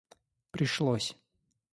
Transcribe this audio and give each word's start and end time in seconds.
пришлось 0.57 1.13